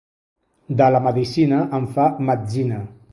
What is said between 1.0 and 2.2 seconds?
medicina en fa